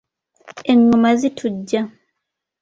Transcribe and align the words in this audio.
Enggoma 0.71 1.09
zitujja. 1.19 1.81